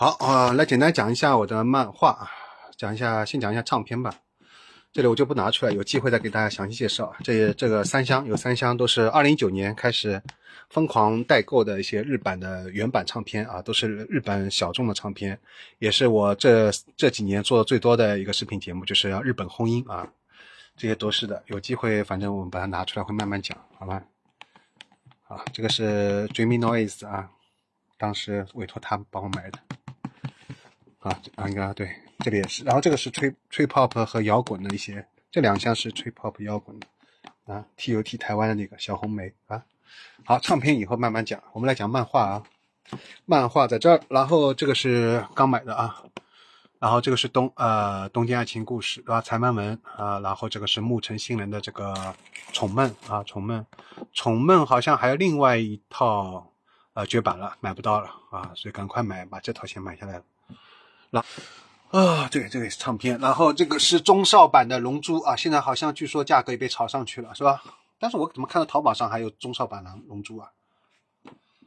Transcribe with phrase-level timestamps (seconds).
[0.00, 2.30] 好啊、来简单讲一下我的漫画啊，
[2.76, 4.14] 讲一下，先讲一下唱片吧。
[4.92, 7.12] 这里我就不拿出来，有机会再给大家详细介绍。
[7.24, 10.22] 这这个三箱有三箱都是二零一九年开始
[10.70, 15.36] 疯狂代购的一些日版的原版唱片啊，都是日本小众的唱片，
[15.80, 20.08] 也是我这这几年做的最多的一个视频节目，就是要日本轰音啊，
[20.76, 21.42] 这些都是的。
[21.48, 24.00] 有机会反正我们把它拿出来会慢慢讲，好吧？
[25.26, 27.28] 啊，这个是 Dreamy Noise 啊，
[27.98, 29.58] 当时委托他帮我买的。
[30.98, 31.88] 啊啊，应该对，
[32.18, 32.64] 这里也是。
[32.64, 36.86] 然后这个是吹吹 pop 和摇滚的一些，这两项是吹 pop 摇滚的
[37.46, 37.64] 啊。
[37.76, 39.62] TUT 台湾的那个小红莓啊。
[40.24, 42.42] 好，唱片以后慢慢讲，我们来讲漫画啊。
[43.26, 46.02] 漫画在这儿，然后这个是刚买的啊。
[46.80, 49.20] 然后这个是东呃东京爱情故事对吧？
[49.20, 50.20] 柴门文啊。
[50.20, 52.14] 然后这个是木城新人的这个
[52.52, 53.64] 宠梦啊，宠梦，
[54.12, 56.52] 宠梦好像还有另外一套
[56.94, 60.24] 呃绝版了，买不到了啊，所以赶快买，把这套先买下来了。
[61.10, 61.24] 然
[61.90, 67.62] 啊，对这个这个是唱片，然后这个是中少版的《龙珠》啊，现在好像据说价格也被炒上去了，是吧？
[67.98, 70.50] 但是我怎么看到淘宝上还有中少版的《龙珠》啊？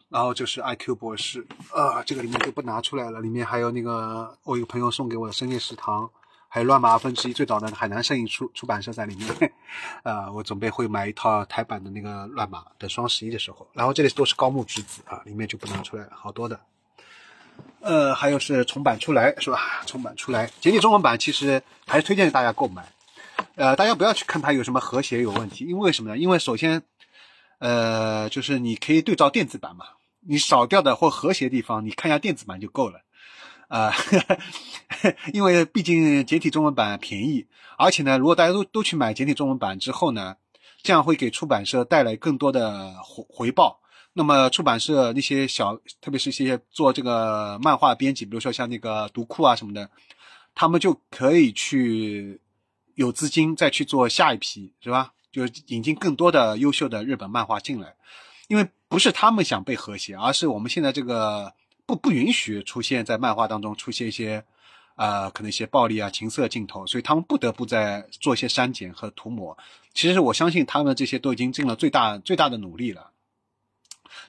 [0.09, 6.07] 然后就是 IQ 博士啊，这个里面就不拿出来了，里面还有那个我一个朋友送给我的深夜食堂，
[6.47, 9.53] 还有乱麻二分之一最早的海南摄影出出版社在里面，
[10.03, 13.65] 啊，我准备会买一套台版的那个乱麻，等双十一的时候。
[13.73, 16.59] 然后这里都是高木直子啊，里面就不拿出来了，好多的。
[17.81, 19.81] 呃，还有是重版出来是吧？
[19.85, 22.85] 重版出来，简体中文版其实还是推荐大家购买。
[23.55, 26.17] 呃，大家不要去看它有什么和谐有问题，因为什么呢？
[26.17, 26.83] 因为首先，
[27.59, 29.85] 呃，就是你可以对照电子版嘛，
[30.21, 33.01] 你少掉的或和谐地方，你看一下电子版就够了。
[33.67, 33.91] 啊、
[35.01, 40.35] 呃， 因为毕竟简体中文版便宜，而且呢，如果大家都都去买简体中文版之后呢，
[40.83, 43.79] 这样会给出版社带来更多的回回报。
[44.13, 49.89] 那么出版社那些小，特别是一些做这个漫画编辑，比如说像那个读库啊什么的，
[50.53, 52.41] 他们就可以去
[52.95, 55.13] 有资金再去做下一批，是吧？
[55.31, 57.95] 就是引进更多的优秀的日本漫画进来，
[58.49, 61.53] 因为不是他们想被和谐，而是我们现在这个
[61.85, 64.43] 不不允许出现在漫画当中出现一些，
[64.95, 69.57] 呃，可能一些暴力啊、情色镜头，所以他们不得不在做一些删减和涂抹。
[69.93, 73.11] 其实我相信他们这些都已经尽了最大最大的努力了。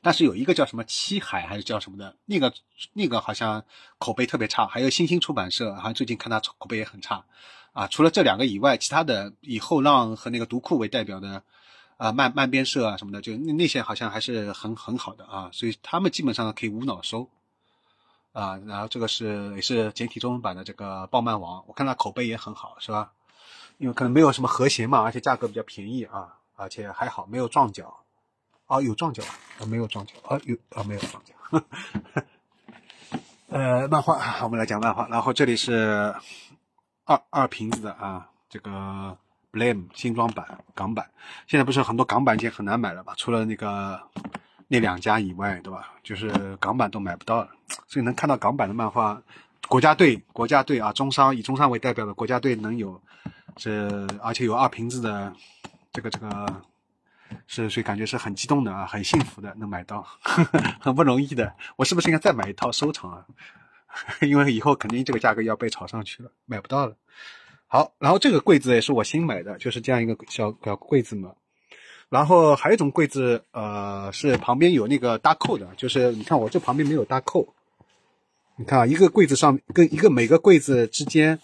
[0.01, 2.53] 但是有一个叫什么七海还是叫什么的，那个
[2.93, 3.65] 那个好像
[3.99, 4.67] 口碑特别差。
[4.67, 7.25] 还有新兴出版社，好像最近看他口碑也很差，
[7.73, 11.43] 啊，除了这两个以外，其他的以后浪和那个读库为代表的，
[11.97, 17.29] 啊漫漫编社啊什么的，就那那些好像还是很很好的啊，所以他们基本上可以无脑收，
[18.33, 23.13] 啊，然后这个是也是简体中文版的这个暴漫王，我看他口碑也很好，是吧？
[23.79, 28.02] 因为可能没有什么和谐嘛，而且价格比较便宜啊，而且还好没有撞脚。
[28.73, 29.23] 啊，有撞角
[29.61, 31.35] 啊，没有撞角啊，有啊，没有撞脚。
[33.51, 35.07] 呃， 漫画，我们来讲漫画。
[35.09, 36.15] 然后这里是
[37.05, 39.15] 二二瓶子的啊，这个
[39.53, 41.07] Blame 新装版港版。
[41.47, 43.13] 现在不是很多港版已经很难买了吧？
[43.19, 44.01] 除了那个
[44.69, 45.93] 那两家以外，对吧？
[46.03, 47.51] 就是港版都买不到了。
[47.87, 49.21] 所以能看到港版的漫画，
[49.69, 52.99] 国家队，国家队啊，中商以中商为代表的国家队能有
[53.55, 55.31] 这，而且有二瓶子的
[55.93, 56.63] 这个这个。
[57.47, 60.07] 是，所以感觉是很激动的啊，很幸福的，能买到，
[60.81, 61.55] 很不容易的。
[61.77, 63.25] 我是不是应该再买一套收藏啊？
[64.23, 66.97] 因为以后肯定这个价格要被炒上去了，买不到了。
[67.67, 71.33] 好，然后这个柜子也是我新买的，就是这样一个小小柜子嘛。
[72.09, 77.55] 然后还有一种柜子，呃，是旁边有那个搭扣的，就是你看我这旁边没有搭扣。
[78.57, 81.39] 你看啊，一个柜子上跟一个每个柜子之间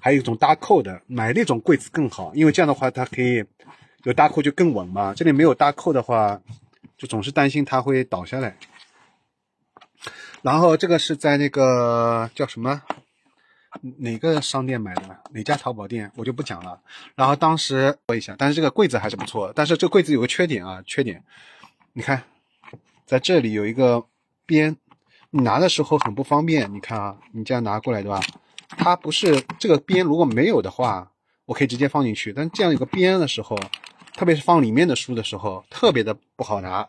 [0.00, 3.44] 还有一种搭扣的，买那种柜子更好，因为这样的话它可以。
[4.06, 6.40] 有搭扣就更稳嘛，这里没有搭扣的话，
[6.96, 8.56] 就总是担心它会倒下来。
[10.42, 12.80] 然后这个是在那个叫什么
[13.98, 16.80] 哪个商店买的，哪家淘宝店我就不讲了。
[17.16, 19.52] 然后当时说一下，但是这个柜子还是不错。
[19.56, 21.24] 但是这个柜子有个缺点啊，缺点，
[21.92, 22.22] 你看
[23.06, 24.06] 在这里有一个
[24.46, 24.76] 边，
[25.30, 26.72] 你拿的时候很不方便。
[26.72, 28.20] 你看啊，你这样拿过来对吧？
[28.68, 31.10] 它不是这个边如果没有的话，
[31.46, 32.32] 我可以直接放进去。
[32.32, 33.58] 但这样有个边的时候。
[34.16, 36.88] 特别是放里面的书的时候，特别的不好拿。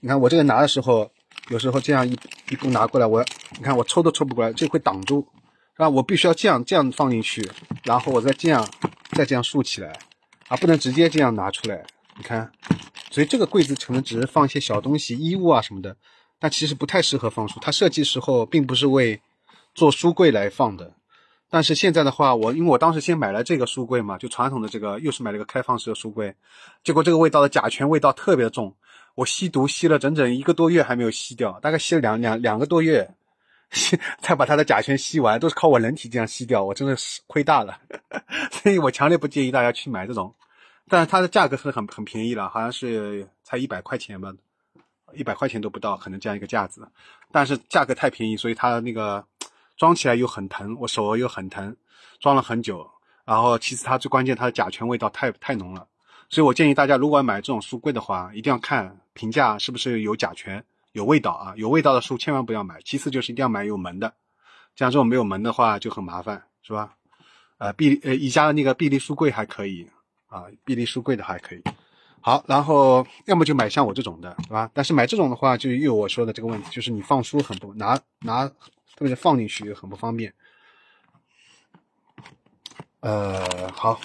[0.00, 1.10] 你看我这个拿的时候，
[1.48, 2.12] 有时候这样一
[2.50, 3.24] 一步拿过来，我
[3.56, 5.26] 你看我抽都抽不过来，这会挡住，
[5.74, 5.88] 是吧？
[5.88, 7.48] 我必须要这样这样放进去，
[7.84, 8.68] 然后我再这样
[9.12, 9.98] 再这样竖起来，
[10.48, 11.84] 啊，不能直接这样拿出来。
[12.18, 12.52] 你看，
[13.10, 15.96] 所以这个柜子可能只是放一些小东西、衣物啊什么的，
[16.38, 17.58] 但其实不太适合放书。
[17.60, 19.22] 它设计时候并不是为
[19.74, 20.92] 做书柜来放的。
[21.48, 26.34] 但是现在的话，我因为我当时先买了这个书柜嘛，就传统的这个，又是买了个开放式的书柜，
[26.82, 28.74] 结果这个味道的甲醛味道特别重，
[29.14, 33.14] 我吸毒吸了整整一个多月还没有吸掉，大概吸了两两两个多月，
[33.70, 37.78] 吸 才把它的甲醛吸完，都是靠我人体这样吸掉，我真的是亏大了。
[38.50, 40.34] 所以我强烈不建议大家去买这种，
[40.88, 44.32] 但是它的价格是很很便宜了，好像是才一百块钱吧，
[45.14, 46.88] 一百块钱都不到，可能这样一个架子，
[47.30, 49.24] 但是价格太便宜，所以它那个
[49.76, 51.76] 装起来又很疼，我手又很疼，
[52.20, 52.88] 装了很久。
[53.24, 55.86] 然后其次它最关键，它的甲醛味道太太浓了，
[56.28, 60.64] 所以我建议大家如果买这种书柜的话，一定要看评价是不是有甲醛。
[60.92, 62.80] 有味道啊，有味道的书千万不要买。
[62.82, 64.14] 其次就是一定要买有门的，
[64.74, 66.94] 像这种没有门的话就很麻烦，是吧？
[67.58, 69.86] 呃，碧呃宜家的那个碧丽书柜还可以
[70.28, 71.62] 啊，碧丽书柜的还可以。
[72.22, 74.70] 好，然后要么就买像我这种的，是吧？
[74.72, 78.50] 但是买这种的话，就又有我说的这个问题，就是你放书很不拿拿，
[78.96, 80.34] 特别是放进去很不方便。
[83.00, 84.00] 呃，好。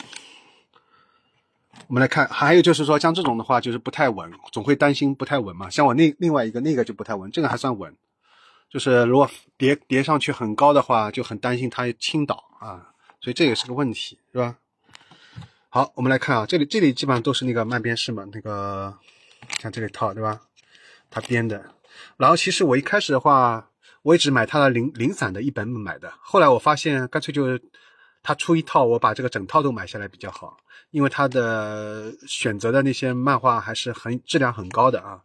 [1.87, 5.69] 我们来看，还有就是说，像这种的话，就是不太稳，总会担心不太稳嘛。
[5.69, 7.93] 像我那另外一个那个就不太稳，这个还算稳，
[8.69, 14.57] 就是如果叠叠上去很高的话，就很担心它倾倒啊，所以这也是个问题，是吧？
[15.67, 18.97] 好，我们来看啊，这里这里基本上都是那个慢边式嘛，那个
[19.59, 20.39] 像这里套对吧？
[21.09, 21.73] 它编的。
[22.15, 23.70] 然后其实我一开始的话，
[24.03, 27.59] 我一直买它的零零散的一本本买的，后来我发现干脆就。
[28.23, 30.55] 他出一套，我把这个整套都买下来比较好，
[30.91, 35.19] 因为他的选择的那些漫画还是很质量很高的啊。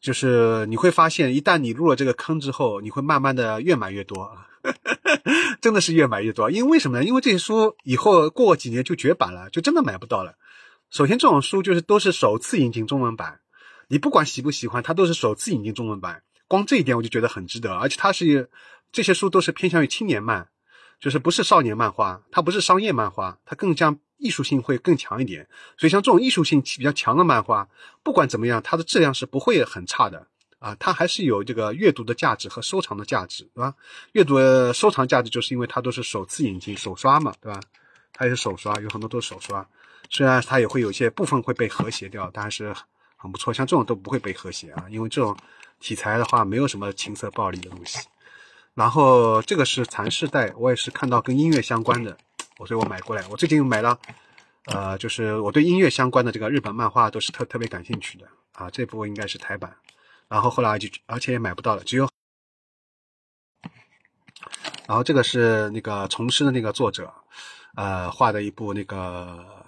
[0.00, 4.48] 就是你会发现，一旦你入了这个坑之后，你会慢慢的越买越多啊，
[5.60, 6.50] 真的是越买越多。
[6.50, 7.04] 因为为什么呢？
[7.04, 10.36] 因为这些书以后过几年就绝版了，就真的买不到了。
[10.88, 13.40] 首先，这种书就是都是首次引进中文版，
[13.88, 17.72] 你不管喜不喜欢，它都是首次引进中文版，光这一点我就觉得很值得。
[17.76, 18.50] 而且它是
[18.90, 20.48] 这些书都是偏向于青年漫。
[21.00, 25.48] 就是不是少年漫画，它不是商业漫画，它更加艺术性会更强一点。
[25.78, 27.66] 所以像这种艺术性比较强的漫画，
[28.02, 30.26] 不管怎么样，它的质量是不会很差的
[30.58, 33.74] 啊，它还是有这个阅读的价值和收藏的价值，对吧？
[34.12, 34.36] 阅读
[34.74, 37.58] 收藏价值就是因为它都是首次引进首刷嘛，对吧？
[38.12, 39.66] 它也是首刷，有很多都是首刷，
[40.10, 42.74] 虽然它也会有些部分会被和谐掉，但是
[43.20, 43.52] 很不错。
[43.52, 45.36] 像这种都不会被和谐啊，因为这种
[45.78, 47.98] 题材的话，没有什么情色暴力的东西。
[48.72, 52.16] 然后这个是蚕丝带，我也是看到跟音乐相关的，
[52.56, 53.22] 我所以我买过来。
[53.28, 53.98] 我最近买了，
[54.66, 58.70] 呃，就是我对音乐相关的这个日本漫画都是特特别感兴趣的啊。
[58.70, 59.76] 这部应该是台版，
[60.28, 62.08] 然后后来就而且也买不到了，只有。
[64.86, 67.12] 然后这个是那个虫师的那个作者，
[67.74, 69.59] 呃，画的一部那个。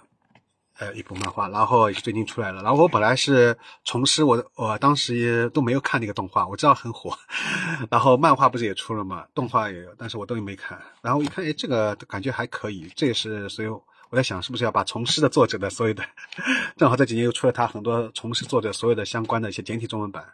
[0.79, 2.63] 呃，一部漫画，然后最近出来了。
[2.63, 7.17] 然后我本来是重师，我我当时也都没有看那个动画，我知道很火。
[7.91, 10.81] 然后漫画不是也出了嘛，动画也有，但是我都没看。
[11.01, 12.91] 然后一看，哎，这个感觉还可以。
[12.95, 13.83] 这也是，所以我
[14.17, 16.03] 在想，是不是要把重师的作者的所有的，
[16.75, 20.25] 正好这几年又出了他很多重师作者所有的相关的一些简体中文版。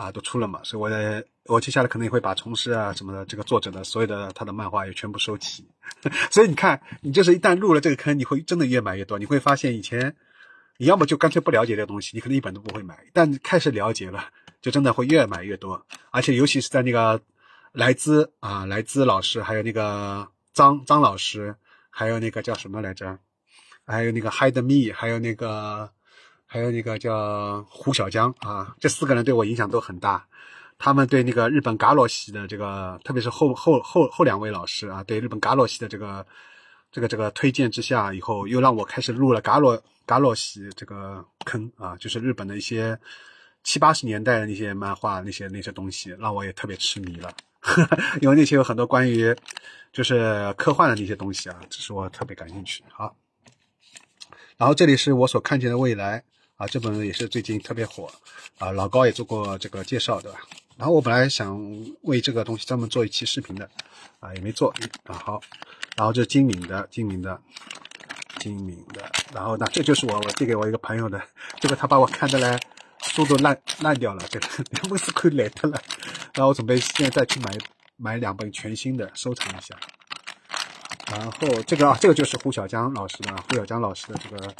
[0.00, 5.62] 啊，都出了嘛，所以我的我接下来可能也会把虫师啊什么的这个作者的所有的他的漫画也全部收齐。
[6.32, 9.18] 所以你看，你就是一旦入了这个坑，你会真的越买越多。
[9.18, 10.16] 你会发现以前
[10.78, 12.98] 你要么就干脆不了解这个东西，你可能一本都不会买。
[13.12, 14.30] 但开始了解了，
[14.62, 15.84] 就真的会越买越多。
[16.10, 17.20] 而且尤其是在那个
[17.72, 21.54] 莱兹啊，莱兹老师，还有那个张张老师，
[21.90, 23.18] 还有那个叫什么来着？
[23.84, 25.90] 还有那个 Hide Me，还有那个。
[26.52, 30.26] 还有那个叫胡小江啊，这四个人对我影响都很大。
[30.80, 36.26] 他们对那个日本伽罗系的这个，特别是后后后后两位老师啊，对日本伽罗系的这个
[36.90, 42.98] 这个这个推荐之下，以后又让我开始入了伽罗伽罗系这个坑啊，就是日本的一些
[43.62, 47.32] 七八十年代的那些漫画那些那些东西，让我也特别痴迷了。
[48.20, 49.32] 因为那些有很多关于
[49.92, 52.82] 就是科幻的那些东西啊，这是我特别感兴趣。
[52.90, 53.14] 好，
[54.56, 56.24] 然后这里是我所看见的未来。
[56.60, 58.06] 啊，这本也是最近特别火，
[58.58, 60.38] 啊，老高也做过这个介绍，对吧？
[60.76, 61.58] 然后我本来想
[62.02, 63.66] 为这个东西专门做一期视频的，
[64.18, 64.68] 啊，也没做
[65.04, 65.14] 啊。
[65.14, 65.40] 好，
[65.96, 67.40] 然后这是精明的，精明的，
[68.40, 69.10] 精明的。
[69.32, 71.18] 然后呢，这就是我我递给我一个朋友的，
[71.60, 72.60] 这个他把我看的嘞
[73.04, 74.46] 书都烂烂掉了，这个
[74.86, 75.82] 不是亏来的了。
[76.34, 77.56] 然后我准备现在再去买
[77.96, 79.74] 买两本全新的收藏一下。
[81.10, 84.54] 然后这个啊，这个就是胡小江老师的，胡小江老师的这个。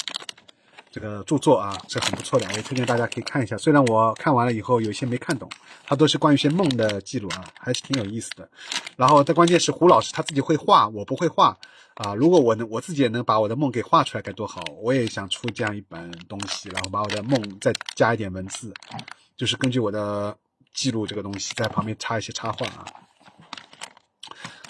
[0.90, 3.56] 这个著作啊是很不错的，我也推荐大家可以看一下。
[3.56, 5.48] 虽然我看完了以后有些没看懂，
[5.84, 8.48] 它都是关于一些梦的记录啊，还是挺有意思的。
[8.96, 11.56] 然后，但关键是胡老师他自己会画，我不会画
[11.94, 12.12] 啊。
[12.14, 14.62] 如果我能我自己也能把我的梦给画出来，该多好！
[14.82, 18.74] 我也想出这样一本东西，然后把我的梦再加一点文字，
[19.36, 20.36] 就是根据我的
[20.74, 22.84] 记录这个东西，在旁边插一些插画啊。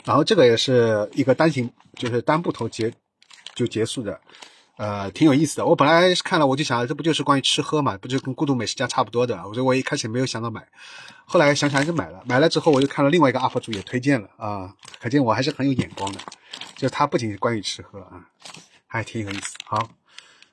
[0.04, 2.92] 然后这个也是一个单行，就是单部头结
[3.54, 4.20] 就结束的。
[4.80, 5.66] 呃，挺有意思的。
[5.66, 9.36] 我本来是看了，我就想，这不就是关于吃喝嘛，不就跟孤独美食家差不多的？
[9.46, 10.66] 我说我一开始没有想到买，
[11.26, 12.22] 后来想想还是买了。
[12.24, 16.20] 买了之后，我又看了另外一个 UP 主也推荐了啊，可见我还是很有眼光的。
[16.76, 18.24] 就是他不仅是关于吃喝啊，
[18.86, 19.52] 还挺有意思。
[19.66, 19.86] 好，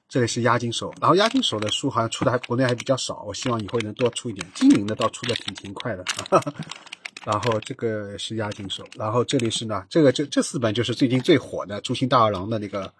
[0.09, 4.45] 这里是押金手，然后押金手的书好像出的还国内还比较少，我希望以后能多出一点。
[4.53, 6.03] 精灵的倒出的挺勤快的。
[6.29, 6.53] 哈 哈
[7.23, 12.91] 然后这个是押金手，然后这里是呢，这个这这四本就是最近最火的《诛心大二郎》的那个。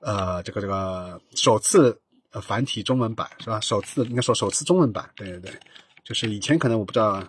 [0.00, 2.00] 呃，这个这个首次
[2.32, 3.60] 呃繁体中文版是吧？
[3.60, 5.60] 首次应该说首次中文版，对对对，
[6.04, 7.20] 就是以前可能我不知道，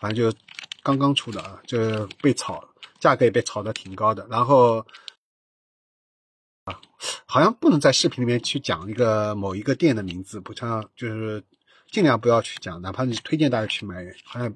[0.00, 0.38] 反正就
[0.82, 2.62] 刚刚出的啊，就被炒，
[2.98, 4.26] 价格也被炒的挺高的。
[4.30, 4.78] 然后
[6.64, 6.80] 啊，
[7.26, 11.42] 好像不能在视频里面去讲一个某一个店的名字，不像就是
[11.90, 14.54] 尽量不要去讲，哪怕你推荐大家去买，好像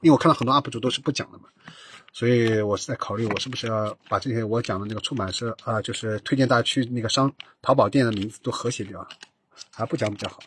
[0.00, 1.44] 因为我看到很多 UP 主都是不讲的嘛。
[2.10, 7.30] 所以我是在考虑，我是不是要把这些我讲的那个出版社啊，就是推荐大家去那个商
[7.60, 9.06] 淘宝店的名字都和谐掉，
[9.70, 10.38] 还不讲比较好。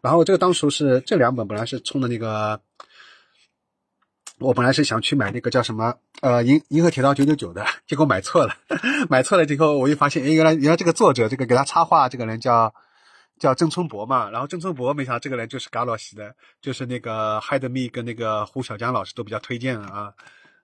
[0.00, 2.60] 然后这个当初是这两本本来是冲的那个，
[4.38, 8.54] 我本来是想去买那个叫什么呃银银河铁道九九九的，结果买错了，
[9.08, 12.74] 买错了，之后我又发现，哎，原来原来这个作者这个给他插画这个人叫
[13.38, 20.12] 叫郑春博嘛，然后郑春博没想到这个人就是嘎洛西的，就是那个 Hide Me 跟那个胡小江老师都比较推荐啊。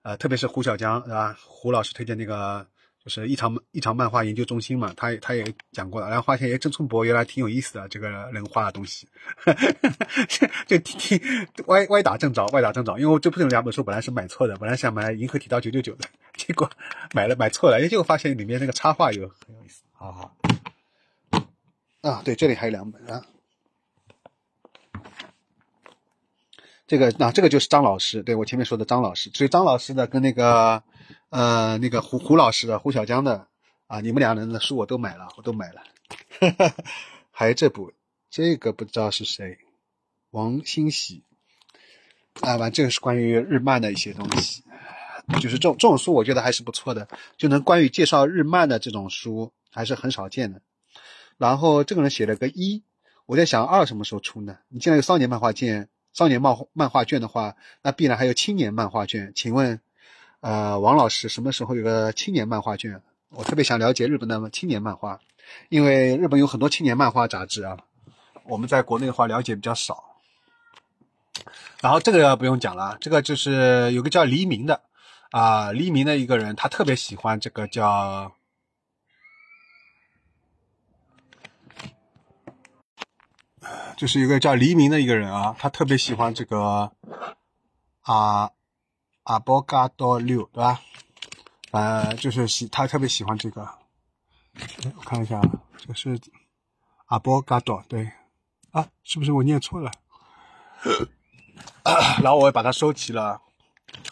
[0.01, 1.33] 呃，特别是胡小江，是吧？
[1.45, 2.67] 胡老师推荐那个，
[3.01, 6.09] 就是异常异常漫画研究中心嘛，他他也讲过了。
[6.09, 9.07] 然后发现，哎，郑春博原来挺有意思的，这个人画的东西，
[10.67, 12.97] 就听听歪歪打正着，歪打正着。
[12.97, 16.69] 因为我这部分两本书本来是买错的，本来想买《银河铁道九九九》的，结果
[17.13, 19.83] 买了买错了，哎，结果发现里面那个插画有很有意思。
[19.93, 20.35] 好好，
[22.03, 23.25] 啊，对，这里还有两本啊。
[26.85, 30.83] 这个那这个就是张老师，对我前面说的张老师，所以张老师的跟那个
[31.29, 33.47] 呃那个胡胡老师的胡小江的
[33.87, 35.81] 啊，你们两人的书我都买了，我都买了，
[37.31, 37.93] 还有这部
[38.29, 39.59] 这个不知道是谁，
[40.31, 41.23] 王欣喜
[42.41, 44.61] 啊，完这个是关于日漫的一些东西，
[45.41, 47.07] 就是这种这种书我觉得还是不错的，
[47.37, 50.61] 就能关于介绍日漫的这种书还是很少见的。
[51.37, 52.83] 然后这个人写了个一，
[53.25, 54.57] 我在想二什么时候出呢？
[54.69, 55.89] 你既然有少年漫画卷。
[56.13, 59.31] 少年漫漫画卷的话，那必然还有青年漫画卷。
[59.33, 59.79] 请问，
[60.41, 63.01] 呃，王老师什么时候有个青年漫画卷？
[63.29, 65.19] 我特别想了解日本的青年漫画，
[65.69, 67.79] 因为日本有很多青年漫画杂志啊。
[68.43, 70.03] 我们在国内的话了解比较少。
[71.81, 74.81] 然后这个不用讲了，这个就是有个叫黎明的
[75.31, 78.31] 啊，黎明的一个人，他特别喜欢这个叫。
[83.95, 86.91] 就是一个叫黎明的一个人啊，他特别喜欢这个
[88.01, 88.51] 啊
[89.23, 90.81] 阿波嘎多六，对吧？
[91.71, 93.67] 呃，就是喜他特别喜欢这个，
[94.95, 96.19] 我看一下，啊这个是
[97.05, 98.11] 阿波嘎多，对
[98.71, 99.91] 啊，是不是我念错了？
[102.21, 103.41] 然后我也把它收齐了。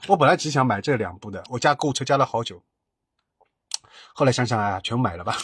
[0.08, 2.62] 我本来只想买这两部的，我加购物车加了好久。
[4.14, 5.38] 后来想想啊，全买了吧，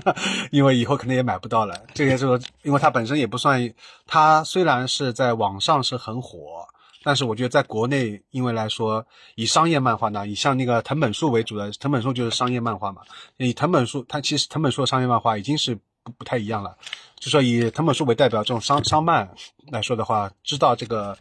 [0.52, 1.74] 因为以后可能也买不到了。
[1.94, 3.72] 这些说，因为它本身也不算，
[4.06, 6.66] 它虽然是在网上是很火，
[7.02, 13.02] 但是我觉得在国内，因为来说以商业漫画呢，以像那个藤本树为主的，藤本树就是商业漫画嘛。
[13.38, 16.76] 以藤本树，它其实藤本树商业漫画已经是不不太一样了。
[17.18, 19.28] 就说以藤本树为代表这种商商漫
[19.68, 21.16] 来说的话，知道这个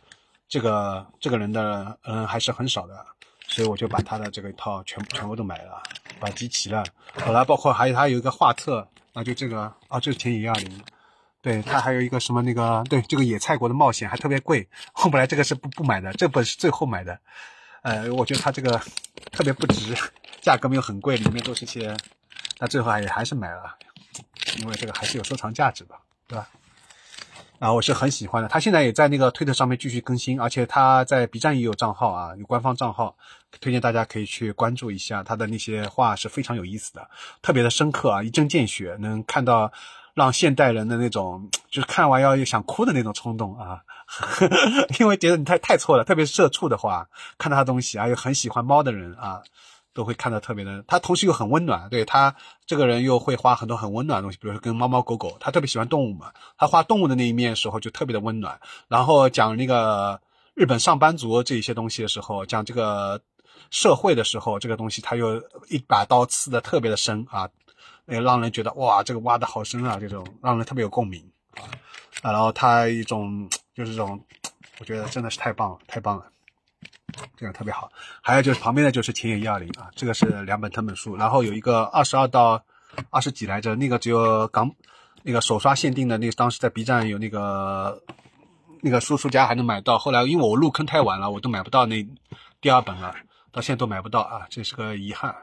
[0.47, 3.05] 这个这个人的嗯还是很少的。
[3.51, 5.81] 所以我就把他的这个一套全部全部都买了，
[6.19, 6.83] 把集齐了。
[7.15, 10.81] 后来包括还有他有一个画册，啊，就这个啊，这是田野幺二零，
[11.41, 14.67] 对他还有一个什么那个对这个野菜国的冒险还特别贵，
[15.03, 17.19] 我本来这个是不不买的，这本是最后买的。
[17.81, 18.79] 呃，我觉得他这个
[19.31, 19.95] 特别不值，
[20.41, 21.95] 价格没有很贵，里面都是些，
[22.59, 23.75] 那最后还还是买了，
[24.57, 25.95] 因为这个还是有收藏价值的，
[26.27, 26.47] 对吧？
[27.59, 28.47] 啊，我是很喜欢的。
[28.47, 33.17] 他现在也在那个推特上面继续更新，而且他在 B 站也有账号啊，有官方账号，
[33.59, 35.21] 推荐大家可以去关注一下。
[35.21, 37.05] 他的那些话是非常有意思的，
[37.41, 39.69] 特别的深刻啊，一针见血，能看到
[40.13, 43.81] 让现代人的那种就是看完要想哭的那种冲动啊，
[44.97, 49.41] 因为觉得你太太错了，特别是社畜的话，看到他东西，啊，又很喜欢猫的人啊。
[49.99, 52.33] 都会看得特别的，他同时又很温暖，对他
[52.65, 58.57] 这个人又会画很多很温暖的东西，比如说跟猫猫狗狗，他特别喜欢动物嘛，他画动物的那一面的时候就特别的温暖。
[58.87, 60.21] 然后讲那个
[60.53, 63.19] 日本上班族这一些东西的时候，讲这个
[63.71, 65.35] 社会的时候，这个东西他又
[65.67, 67.49] 一把刀刺的特别的深啊，
[68.07, 71.21] 也让人觉得哇，这个挖的好深啊，这种让人特别有共鸣
[71.55, 71.67] 啊。
[72.23, 74.17] 然后他一种就是这种，
[74.79, 76.25] 我觉得真的是太棒了，太棒了。
[77.35, 82.63] 这个特别好，还有就是旁边的就是田野一二零啊，这个是两本藤本书，然后有一个二十二到
[83.09, 84.69] 二十几来着，那个只有港
[85.23, 88.01] 那个手刷限定的，那个当时在 B 站有那个
[88.81, 92.07] 那个叔叔家还能买到，后来因为我入坑太晚了，我都买不到那
[92.61, 93.15] 第二本了，
[93.51, 95.35] 到现在都买不到啊，这是个遗憾。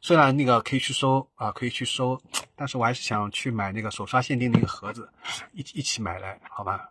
[0.00, 2.20] 虽然那个可以去收啊，可以去收，
[2.54, 5.08] 但是我还是想去买那个手刷限定那个盒子，
[5.52, 6.90] 一一起买来，好吧？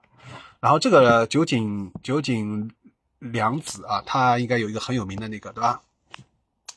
[0.59, 2.69] 然后这个酒井酒井
[3.31, 5.81] 良子啊，他应该有一个很有名的那个，对吧？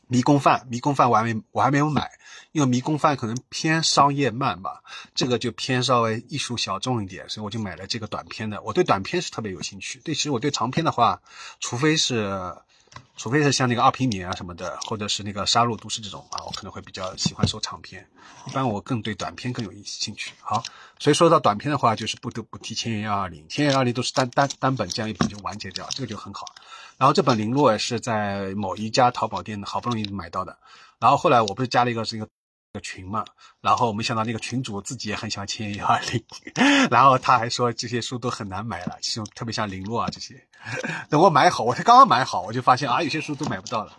[0.06, 2.10] 迷宫饭，迷宫饭我还没我还没有买，
[2.52, 4.82] 因为迷宫饭可能偏商业漫吧，
[5.14, 8.62] 这个就偏稍微艺术小众一点，所以我就买了这个短片的。
[8.62, 11.20] 我对短片是特别有兴趣，对，其实我对长篇的话，
[11.60, 12.54] 除非是。
[13.16, 18.06] 除非是像那个二平米啊什么的，或者是那个杀戮都市这种啊，我可能会比较喜欢收长篇。
[18.46, 20.32] 一般我更对短篇更有兴趣。
[20.40, 20.62] 好，
[20.98, 26.46] 所以说到短篇的话，就是不得不提千叶幺二零，千叶幺二零都是单单单本这样一本就完结掉，这个就很好。
[26.98, 30.58] 然后这本零落也是在某一家淘宝店好不容易买到的。
[30.98, 32.28] 然后后来我不是加了一个是一个。
[32.80, 33.24] 群嘛，
[33.60, 36.24] 然后我没想到那个群主自己也很喜欢千叶幺二零，
[36.90, 40.34] 然后他还说这些书都很难买了，其中特别像林洛啊这些。
[41.08, 43.92] 等我买好，我才刚刚买好，我就发现啊有些书都买不到了。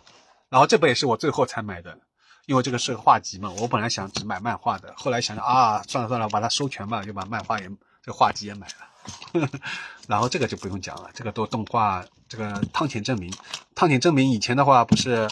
[0.48, 1.98] 然后这本也是我最后才买的，
[2.46, 7.70] 因为这个是个画集嘛，我本来想只买漫画的，后来想想啊算了算了，把它收全吧，就把漫画也
[8.02, 9.48] 这画集也买了。
[10.06, 13.32] 然后这个就不用讲了，这个都动画，这个汤浅证明，
[13.74, 15.28] 汤浅证明以前的话不是。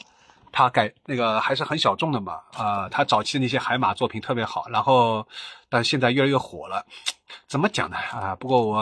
[0.56, 5.28] 他改那个还是很小众的嘛，啊，他早期的那些海马作品特别好，然后，
[5.68, 6.82] 但现在越来越火了，
[7.46, 7.98] 怎么讲呢？
[8.10, 8.78] 啊，不过我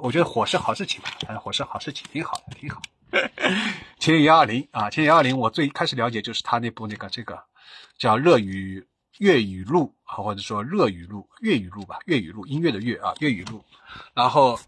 [0.00, 2.80] 我觉得火是好事情吧，反正火是好事情，挺好的，挺好。
[3.98, 7.38] 千叶幺二零啊，千叶幺二零，我最开始了解就是他那部那个这个
[7.98, 8.82] 叫热语
[9.18, 13.62] 粤语录啊，或者说热语录粤语录吧，粤语录音乐的粤啊，粤语录。
[14.14, 14.58] 然后，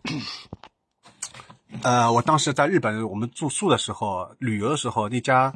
[1.83, 5.51] 呃，我当时在日本，我们住宿的时候，旅游的时候，那家。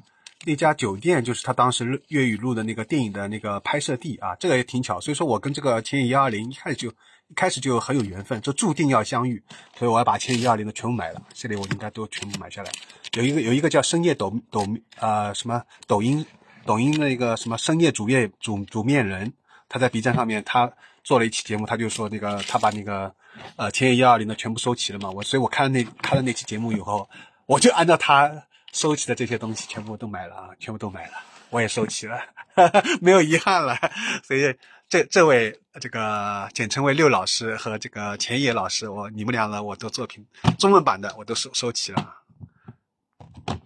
[0.48, 4.98] 那家酒店就是他当时粤语录的那个电影的那个拍摄地啊，这个也挺巧。
[4.98, 9.42] 所以说我跟这个千叶一二零一开始就一开始就很有缘分，就注定要相遇。
[9.78, 12.72] 所以我要把千叶一二零的全部买了，这里我应该都全部买下来。
[13.12, 14.66] 有一个有一个叫深夜抖抖
[14.98, 16.24] 呃什么抖音
[16.64, 19.30] 抖音那个什么深夜主页主主面人，
[19.68, 20.72] 他在 B 站上面他
[21.04, 23.14] 做了一期节目，他就说那个他把那个
[23.56, 25.10] 呃千叶一二零的全部收齐了嘛。
[25.10, 27.06] 我所以我看了那看了那期节目以后，
[27.44, 28.44] 我就按照他。
[28.72, 31.14] 收齐的这些东西全部都买了啊，全部都买了，
[31.50, 32.16] 我也收齐了，
[32.54, 33.76] 哈 哈没有遗憾了。
[34.22, 34.54] 所以
[34.88, 40.26] 这这位这个简称为六老师和这个钱野老师，我你们俩呢，我的作品
[40.58, 42.14] 中文版的我都收收齐了。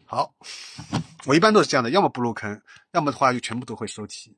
[0.05, 0.35] 好，
[1.25, 2.61] 我一般都是这样的，要么不入坑，
[2.93, 4.37] 要么的话就全部都会收齐。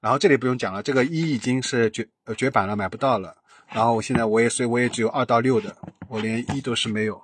[0.00, 3.36] 然后这里不用讲了，这个一已经是绝绝版了，买不到了。
[3.68, 5.76] 然后我现在我也所以我也只有二到六的，
[6.08, 7.22] 我连一都是没有。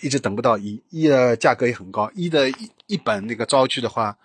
[0.00, 4.18] 一直等不到一，一的价格也很高，一的一一本那个招剧的话，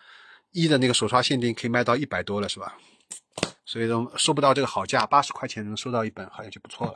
[0.51, 2.77] 一的那个手刷限定可以卖到一百多了，是吧？
[3.65, 6.95] 所以说收不到这个好价，八十块钱能收到一本好像就不错了。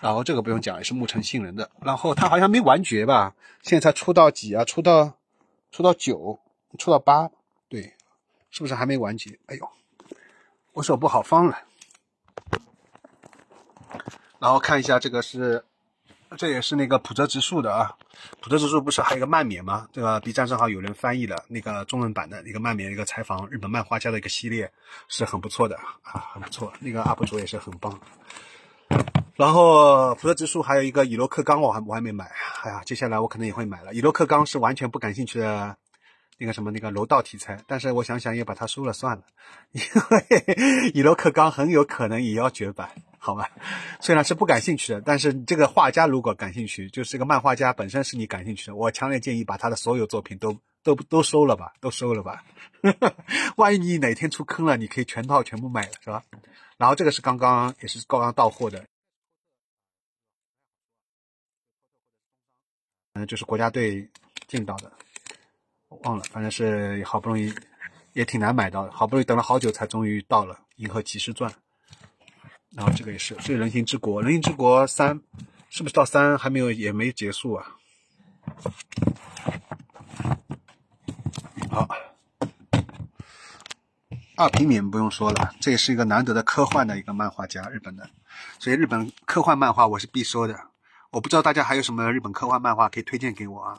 [0.00, 1.70] 然后这个不用讲，也是木城信人的。
[1.82, 3.34] 然后他好像没完结吧？
[3.62, 4.64] 现在才出到几啊？
[4.64, 5.14] 出到
[5.72, 6.38] 出到九，
[6.78, 7.30] 出到八，
[7.68, 7.94] 对，
[8.50, 9.38] 是不是还没完结？
[9.46, 9.68] 哎呦，
[10.74, 11.58] 我手不好放了。
[14.38, 15.64] 然后看一下这个是。
[16.36, 17.94] 这也是那个普泽直树的啊，
[18.40, 19.88] 普泽直树不是还有个漫勉吗？
[19.92, 24.70] 对吧？B 站正好有人翻译了那个中文版的那个漫勉，一个采访日本漫画家的一个系列，
[25.08, 26.72] 是很不错的啊，很不错。
[26.80, 27.98] 那个 UP 主也是很棒。
[29.36, 32.30] 然后普泽直树还有一个以洛克刚，我还我还没买。
[32.62, 33.94] 哎呀，接下来我可能也会买了。
[33.94, 35.76] 以洛克刚是完全不感兴趣的。
[36.42, 39.24] 那个什么那个楼道题材，但是我想想也把它收了算了，
[39.72, 42.88] 因为 以洛克刚很有可能也要绝版，
[43.22, 43.50] 好吧？
[44.00, 52.42] 虽然是不感兴趣的，但是这个画家如果感兴趣，就是这个漫画家本身是你感兴趣的，我强烈建议把他的所有作品都都都收了吧，都收了吧。
[53.58, 56.24] 万一你哪天出坑了，你可以全套全部买了，是吧？
[56.78, 58.86] 然后这个是刚刚也是刚刚到货的，
[63.12, 64.08] 嗯，就是国家队
[64.48, 64.90] 进到的。
[66.04, 67.52] 忘了，反正是好不容易，
[68.14, 71.50] 也挺难买到的，好不容易等了好久才终于到了《银河骑士传》。
[72.76, 75.18] 然后这个也是，所以《人形之国》《人形之国三》
[75.68, 77.66] 是不是到三还没有也没结束啊？
[81.70, 81.88] 好，
[84.36, 88.08] 二平免不用说了，这也是一个难得的科幻的一个漫画家，日本的，
[88.58, 90.58] 所以日本科幻漫画我是必收的。
[91.10, 93.78] 我不知道大家还有什么日本科幻漫画可以推荐给我啊？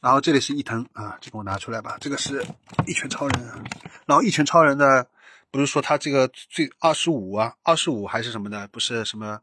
[0.00, 1.96] 然后这里是伊藤啊，这个我拿出来吧。
[2.00, 2.44] 这个是
[2.86, 3.64] 一拳超人，
[4.06, 5.08] 然后一拳超人的，
[5.54, 9.40] 不是说他这个最二十五啊，二十五还是什么的，不是什么，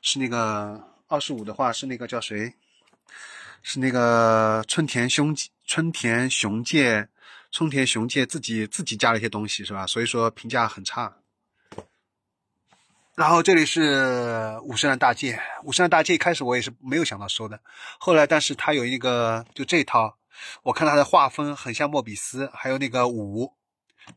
[0.00, 2.54] 是那个二十五的话是那个叫谁？
[3.60, 5.36] 是那个春田雄
[5.66, 7.08] 春田雄介
[7.50, 9.84] 春田雄介自己自己加了一些东西是吧？
[9.88, 11.16] 所以说评价很差。
[13.16, 17.58] 然后这里是五十岚大介，五十岚大介一开始我也是没有想到收的，
[17.98, 20.16] 后来但是他有一个就这套，
[20.62, 23.52] 我看他的画风很像莫比斯，还有那个五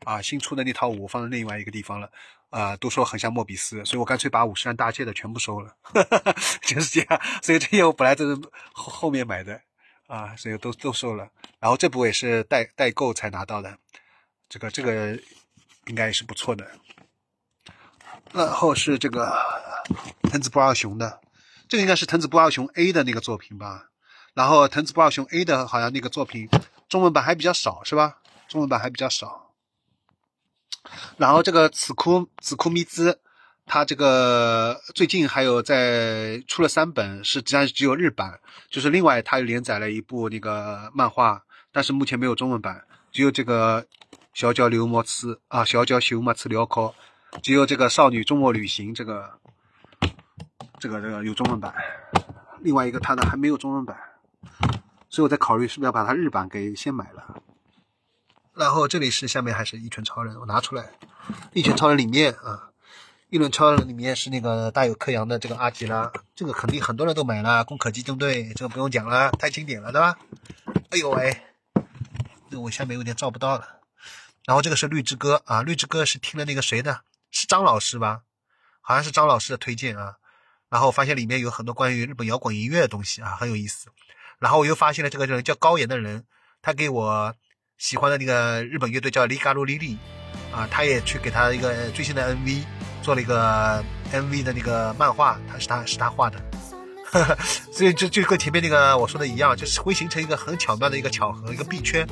[0.04, 2.10] 啊新出的那套五放在另外一个地方了，
[2.50, 5.74] 啊都说很像莫比斯，所以我干脆把五十岚大介的全部收了，
[6.62, 7.20] 就是这样。
[7.42, 8.40] 所以这些我本来都是
[8.72, 9.60] 后后面买的
[10.06, 11.28] 啊，所以都都收了。
[11.60, 13.78] 然后这部也是代代购才拿到的，
[14.48, 15.18] 这个这个
[15.86, 16.68] 应该也是不错的。
[18.32, 19.32] 然后是这个
[20.22, 21.20] 藤子不二雄的，
[21.68, 23.90] 这个应该是藤子不二雄 A 的那个作品吧。
[24.34, 26.48] 然后藤子不二雄 A 的好像那个作品
[26.88, 28.18] 中文版还比较少，是吧？
[28.48, 29.43] 中文版还比较少。
[31.16, 33.20] 然后这个此库此库咪兹，
[33.66, 41.42] 他这个最近还有在出了三本，是实际上只有日版，就是另外他又连载了一部那个漫画，
[41.72, 43.86] 但是目前没有中文版，只有这个
[44.32, 46.94] 小脚流魔刺啊，小脚修魔刺镣铐。
[47.42, 49.28] 只有这个《少女周末旅行》这个，
[50.78, 51.74] 这个这个有中文版，
[52.60, 53.98] 另外一个它的还没有中文版，
[55.10, 57.42] 所以我在考虑是不是要把它日版给先买了。
[58.54, 60.90] 然后这里是下面还是一拳超人，我拿出来，
[61.52, 62.70] 一拳超人里面啊，
[63.28, 70.16] 一轮超人里面是那个大有克洋的这个阿吉拉，这个肯定很多人都买了，攻壳机动队这个不用讲了，太经典了，对吧？
[70.90, 71.36] 哎呦喂，
[72.50, 73.80] 那我下面有点照不到了。
[74.46, 77.00] 然后这个是绿之歌啊，绿之歌是听了那个谁的？
[77.32, 78.22] 是张老师吧？
[78.80, 80.16] 好像是张老师的推荐啊。
[80.68, 83.88] 然后发现里面有很多关于日本摇滚音乐的东西啊，很有意思。
[84.38, 86.24] 然后我又发现了这个人叫高岩的人，
[86.62, 87.34] 他给我
[87.84, 89.98] 喜欢的那个日本乐队叫利嘎鲁莉莉
[90.50, 92.64] 啊，他也去给他一个最新的 MV
[93.02, 96.40] 做了一个 MV 的那个漫画，他是他是他画的。
[97.70, 102.08] 所以就就跟前面那个我说的一样，就是会形成一个很巧妙的一个巧合，一个币圈，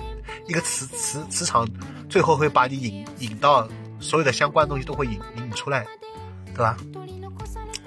[0.47, 1.67] 一个磁磁磁场，
[2.07, 3.67] 最后会把你引引到。
[3.99, 5.87] 所有的相关东西都会引引出来，
[6.47, 6.77] 对吧？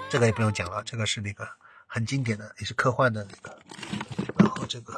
[0.08, 1.46] 这个也不用讲了，这个是那个
[1.86, 3.56] 很经典的，也是科幻的那个。
[4.38, 4.92] 然后这个，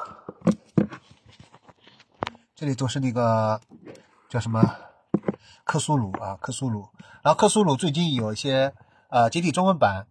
[2.58, 3.60] 这里都是那个
[4.28, 4.60] 叫什么
[5.62, 6.88] 克苏鲁啊，克苏鲁。
[7.22, 8.74] 然后克苏鲁最近有一些
[9.10, 10.08] 呃简体中文版，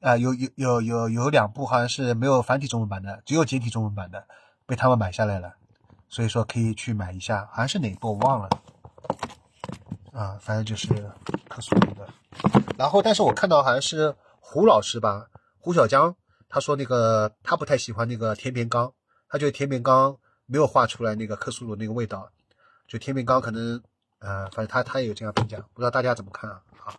[0.00, 4.26] 啊有有有有有两部好像是没有繁体中文版的，只有简体中文版的，
[4.66, 5.54] 被他们买下来了，
[6.08, 8.48] 所以说可以去买一下，好像是哪部我忘了。
[10.12, 10.88] 啊，反正就是
[11.48, 12.08] 克苏鲁的。
[12.76, 15.28] 然后，但是我看到好像是胡老师吧，
[15.60, 16.16] 胡小江，
[16.48, 18.92] 他说那个他不太喜欢那个田边刚，
[19.28, 22.30] 他觉得田边刚没有画出来那个克苏鲁那个味道，
[22.88, 23.82] 就天命刚可能，
[24.18, 26.62] 呃，反正他他也有这样评价，不知道大家怎么看啊？
[26.78, 26.94] 好。